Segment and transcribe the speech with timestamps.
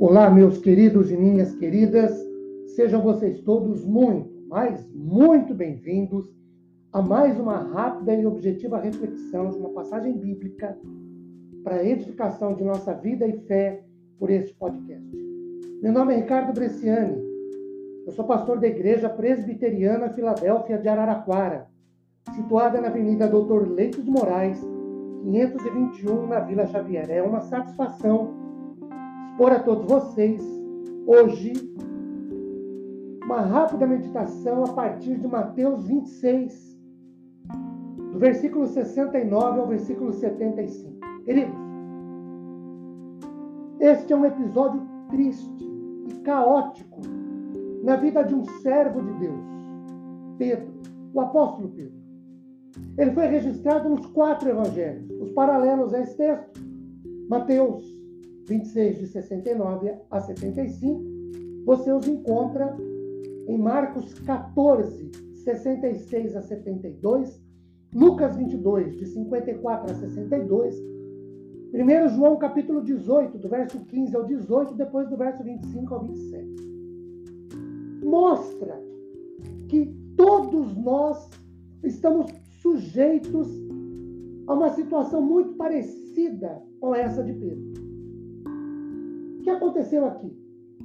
[0.00, 2.10] Olá, meus queridos e minhas queridas,
[2.74, 6.34] sejam vocês todos muito, mas muito bem-vindos
[6.90, 10.74] a mais uma rápida e objetiva reflexão de uma passagem bíblica
[11.62, 13.84] para a edificação de nossa vida e fé
[14.18, 15.06] por este podcast.
[15.82, 17.22] Meu nome é Ricardo Bresciani,
[18.06, 21.66] eu sou pastor da Igreja Presbiteriana Filadélfia de Araraquara,
[22.34, 24.58] situada na Avenida Doutor Leite de Moraes,
[25.24, 27.10] 521, na Vila Xavier.
[27.10, 28.39] É uma satisfação
[29.40, 30.42] expor a todos vocês
[31.06, 31.54] hoje
[33.24, 36.78] uma rápida meditação a partir de Mateus 26,
[38.12, 40.92] do versículo 69 ao versículo 75.
[41.24, 41.54] Queridos,
[43.80, 45.64] este é um episódio triste
[46.10, 47.00] e caótico
[47.82, 49.40] na vida de um servo de Deus,
[50.36, 50.70] Pedro,
[51.14, 51.98] o apóstolo Pedro.
[52.98, 55.08] Ele foi registrado nos quatro evangelhos.
[55.18, 56.60] Os paralelos a esse texto,
[57.30, 57.99] Mateus
[58.50, 61.00] 26, de 69 a 75,
[61.64, 62.76] você os encontra
[63.46, 65.08] em Marcos 14,
[65.44, 67.40] 66 a 72,
[67.94, 70.74] Lucas 22, de 54 a 62,
[71.72, 76.48] 1 João capítulo 18, do verso 15 ao 18, depois do verso 25 ao 27.
[78.02, 78.82] Mostra
[79.68, 81.30] que todos nós
[81.84, 82.26] estamos
[82.60, 83.46] sujeitos
[84.48, 87.89] a uma situação muito parecida com essa de Pedro.
[89.50, 90.32] Que aconteceu aqui?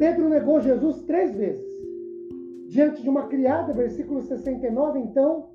[0.00, 1.64] Pedro negou Jesus três vezes.
[2.66, 5.50] Diante de uma criada, versículo 69, então,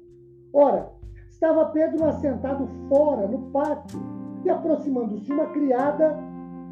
[0.54, 0.90] ora,
[1.30, 4.00] estava Pedro assentado fora, no pátio,
[4.46, 6.18] e aproximando-se uma criada,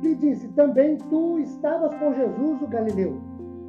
[0.01, 3.19] lhe disse: Também tu estavas com Jesus, o Galileu.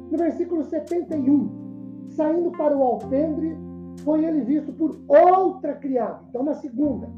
[0.09, 3.57] No versículo 71, saindo para o alpendre,
[4.05, 7.09] foi ele visto por outra criada, então na segunda.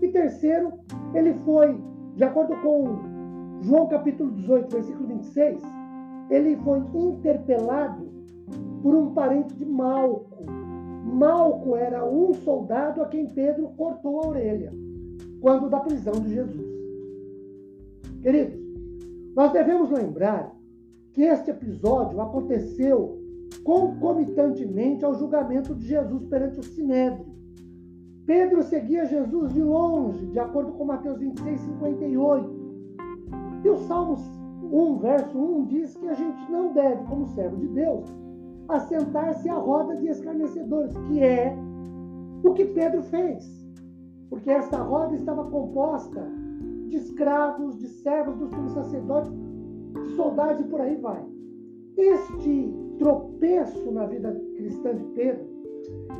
[0.00, 0.72] E terceiro,
[1.12, 1.78] ele foi,
[2.14, 3.09] de acordo com
[3.62, 5.60] João capítulo 18, versículo 26,
[6.30, 8.08] ele foi interpelado
[8.82, 10.44] por um parente de Malco.
[11.04, 14.72] Malco era um soldado a quem Pedro cortou a orelha
[15.40, 16.66] quando da prisão de Jesus.
[18.22, 18.60] Queridos,
[19.34, 20.54] nós devemos lembrar
[21.12, 23.18] que este episódio aconteceu
[23.64, 27.26] concomitantemente ao julgamento de Jesus perante o Sinédrio.
[28.24, 32.59] Pedro seguia Jesus de longe, de acordo com Mateus 26, 58.
[33.64, 34.20] E o Salmos
[34.62, 38.04] 1, verso 1 diz que a gente não deve, como servo de Deus,
[38.68, 41.56] assentar-se à roda de escarnecedores, que é
[42.44, 43.44] o que Pedro fez.
[44.28, 46.24] Porque esta roda estava composta
[46.88, 51.24] de escravos, de servos dos sacerdotes, de soldados e por aí vai.
[51.96, 55.44] Este tropeço na vida cristã de Pedro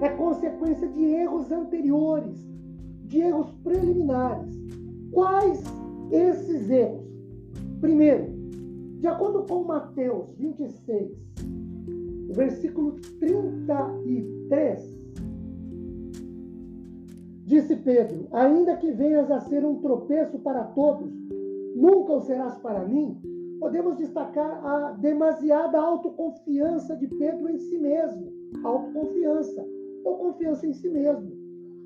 [0.01, 2.37] é consequência de erros anteriores,
[3.05, 4.55] de erros preliminares.
[5.13, 5.63] Quais
[6.11, 7.00] esses erros?
[9.01, 11.17] De acordo com Mateus 26,
[12.35, 15.01] versículo 33,
[17.47, 21.11] disse Pedro: Ainda que venhas a ser um tropeço para todos,
[21.75, 23.19] nunca o serás para mim
[23.59, 28.31] podemos destacar a demasiada autoconfiança de Pedro em si mesmo.
[28.63, 29.67] Autoconfiança
[30.05, 31.33] ou confiança em si mesmo.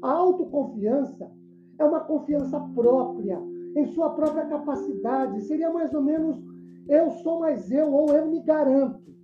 [0.03, 1.31] A autoconfiança
[1.79, 3.41] é uma confiança própria,
[3.77, 5.43] em sua própria capacidade.
[5.43, 6.54] Seria mais ou menos
[6.89, 9.15] eu sou mais eu ou eu me garanto.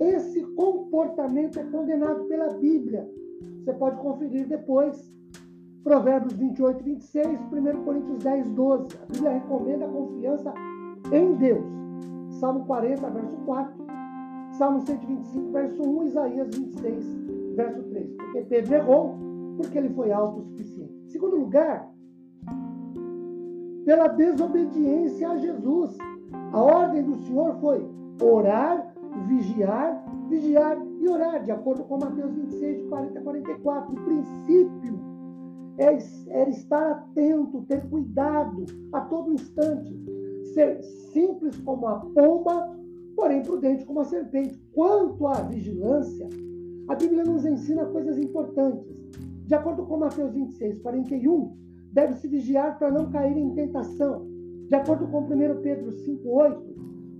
[0.00, 3.08] Esse comportamento é condenado pela Bíblia.
[3.64, 5.12] Você pode conferir depois.
[5.82, 8.88] Provérbios 28, 26, 1 Coríntios 10, 12.
[9.02, 10.54] A Bíblia recomenda a confiança
[11.12, 11.64] em Deus.
[12.38, 13.86] Salmo 40, verso 4.
[14.52, 16.02] Salmo 125, verso 1.
[16.04, 17.04] Isaías 26,
[17.56, 18.16] verso 3.
[18.16, 19.14] Porque Pedro errou,
[19.56, 20.92] porque ele foi autossuficiente.
[21.08, 21.90] Segundo lugar,
[23.84, 25.96] pela desobediência a Jesus.
[26.52, 27.88] A ordem do Senhor foi
[28.22, 28.94] orar,
[29.26, 33.92] vigiar, vigiar e orar, de acordo com Mateus 26, de 40 a 44.
[33.92, 35.00] O princípio
[35.78, 35.98] é,
[36.28, 39.96] era estar atento, ter cuidado a todo instante
[40.58, 42.76] ser simples como a pomba,
[43.14, 44.60] porém prudente como a serpente.
[44.72, 46.28] Quanto à vigilância,
[46.88, 48.96] a Bíblia nos ensina coisas importantes.
[49.46, 51.56] De acordo com Mateus 26, 41,
[51.92, 54.26] deve-se vigiar para não cair em tentação.
[54.68, 56.62] De acordo com 1 Pedro 5, 8,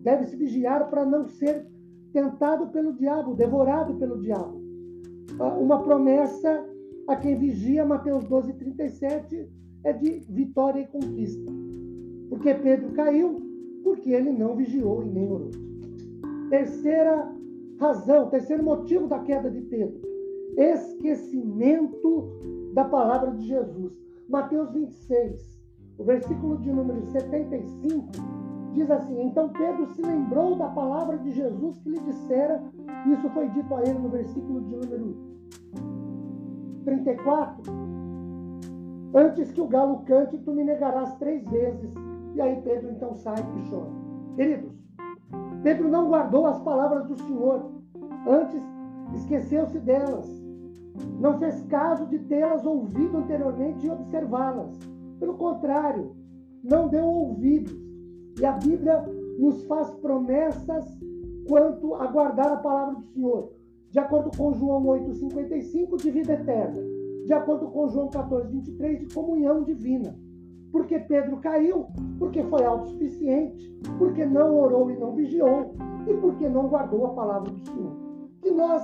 [0.03, 1.67] deve-se vigiar para não ser
[2.13, 4.61] tentado pelo diabo, devorado pelo diabo.
[5.39, 6.65] Ah, uma promessa
[7.07, 9.49] a quem vigia, Mateus 12, 37,
[9.85, 11.51] é de vitória e conquista.
[12.29, 13.41] Porque Pedro caiu,
[13.83, 15.51] porque ele não vigiou e nem orou.
[16.51, 17.35] Terceira
[17.79, 20.01] razão, terceiro motivo da queda de Pedro:
[20.57, 22.29] esquecimento
[22.75, 23.93] da palavra de Jesus.
[24.29, 25.59] Mateus 26,
[25.99, 28.09] o versículo de número 75,
[28.79, 32.63] Diz assim: Então Pedro se lembrou da palavra de Jesus que lhe dissera,
[33.07, 35.17] isso foi dito a ele no versículo de número
[36.85, 37.73] 34.
[39.15, 41.93] Antes que o galo cante, tu me negarás três vezes.
[42.35, 43.91] E aí Pedro então sai e chora.
[44.37, 44.73] Queridos,
[45.63, 47.73] Pedro não guardou as palavras do Senhor,
[48.29, 48.63] antes
[49.15, 50.29] esqueceu-se delas.
[51.19, 54.79] Não fez caso de tê-las ouvido anteriormente e observá-las.
[55.19, 56.17] Pelo contrário,
[56.63, 57.77] não deu ouvidos.
[58.41, 59.05] E a Bíblia
[59.39, 60.85] nos faz promessas
[61.49, 63.53] quanto a guardar a palavra do Senhor.
[63.91, 66.81] De acordo com João 8,55, de vida eterna.
[67.25, 70.15] De acordo com João 14,23, de comunhão divina.
[70.71, 71.87] Porque Pedro caiu,
[72.19, 75.75] porque foi autossuficiente, porque não orou e não vigiou,
[76.07, 77.97] e porque não guardou a palavra do Senhor.
[78.43, 78.83] Que nós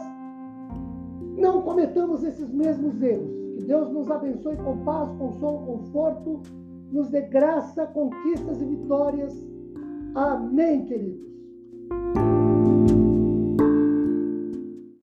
[1.36, 3.43] não cometamos esses mesmos erros.
[3.54, 6.42] Que Deus nos abençoe com paz, consolo, conforto,
[6.90, 9.46] nos dê graça, conquistas e vitórias.
[10.12, 11.33] Amém, queridos.